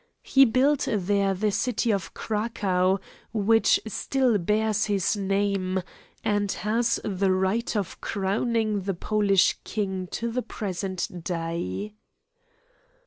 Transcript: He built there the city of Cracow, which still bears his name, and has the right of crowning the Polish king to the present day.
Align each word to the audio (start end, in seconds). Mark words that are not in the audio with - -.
He 0.23 0.45
built 0.45 0.87
there 0.91 1.35
the 1.35 1.51
city 1.51 1.91
of 1.93 2.15
Cracow, 2.15 2.97
which 3.33 3.79
still 3.85 4.39
bears 4.39 4.85
his 4.85 5.15
name, 5.15 5.83
and 6.23 6.51
has 6.51 6.99
the 7.03 7.31
right 7.31 7.75
of 7.75 8.01
crowning 8.01 8.81
the 8.81 8.95
Polish 8.95 9.57
king 9.63 10.07
to 10.07 10.31
the 10.31 10.41
present 10.41 11.23
day. 11.23 11.93